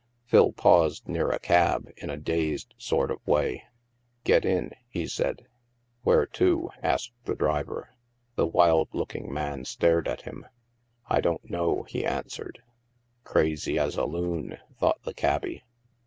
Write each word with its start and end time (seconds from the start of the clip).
Phil 0.25 0.51
paused 0.51 1.07
near 1.07 1.29
a 1.29 1.37
cab, 1.37 1.87
in 1.97 2.09
a 2.09 2.17
dazed 2.17 2.73
sort 2.79 3.11
of 3.11 3.19
way." 3.27 3.65
Get 4.23 4.45
in," 4.45 4.71
he 4.89 5.05
said." 5.07 5.45
Where 6.01 6.25
to?" 6.25 6.71
asked 6.81 7.13
the 7.25 7.35
driver. 7.35 7.91
The 8.33 8.47
wild 8.47 8.89
looking 8.93 9.31
man 9.31 9.63
stared 9.65 10.07
at 10.07 10.23
him." 10.23 10.47
I 11.07 11.21
don't 11.21 11.47
know," 11.47 11.83
he 11.83 12.03
answered.(" 12.03 12.63
Crazy 13.25 13.77
as 13.77 13.95
a 13.95 14.05
loon," 14.05 14.57
thought 14.79 15.03
the 15.03 15.13
cabby.) 15.13 15.63